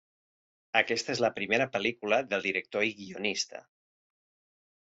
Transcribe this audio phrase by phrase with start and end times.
[0.79, 3.63] Aquesta és la primera pel·lícula del director i guionista.